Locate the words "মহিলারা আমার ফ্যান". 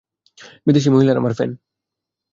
0.89-1.51